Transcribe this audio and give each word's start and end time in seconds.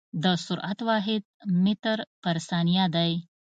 د 0.23 0.25
سرعت 0.45 0.79
واحد 0.89 1.23
متر 1.63 1.97
پر 2.21 2.37
ثانیه 2.47 2.85
دی. 2.95 3.11